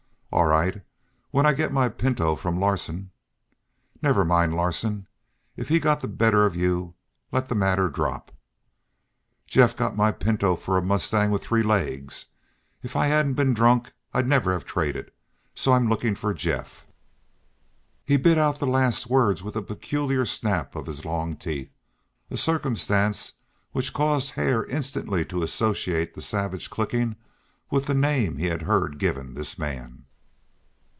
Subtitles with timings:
[0.33, 0.81] "All l right.
[1.31, 3.11] When I get my pinto from Larsen."
[4.01, 5.07] "Never mind Larsen.
[5.57, 6.95] If he got the better of you
[7.33, 8.31] let the matter drop."
[9.45, 12.27] "Jeff got my pinto for a mustang with three legs.
[12.81, 15.11] If I hadn't been drunk I'd never have traded.
[15.53, 16.87] So I'm looking for Jeff."
[18.05, 21.73] He bit out the last words with a peculiar snap of his long teeth,
[22.29, 23.33] a circumstance
[23.73, 27.17] which caused Hare instantly to associate the savage clicking
[27.69, 30.05] with the name he had heard given this man.